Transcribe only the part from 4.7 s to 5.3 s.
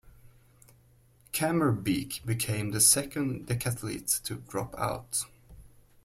out.